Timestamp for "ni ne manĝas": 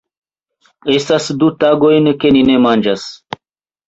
2.37-3.05